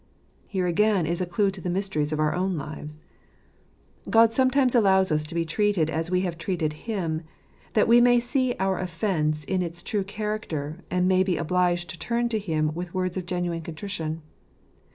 [0.47, 3.01] Here again is a clue to the mysteries of our own lives.
[4.09, 7.21] God sometimes allows us to be treated as we have treated Him,
[7.73, 11.99] that we may see our offence in its true character, and may be obliged to
[11.99, 14.23] turn to Him with words of genuine contrition.